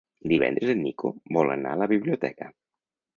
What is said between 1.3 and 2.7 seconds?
vol anar a la biblioteca.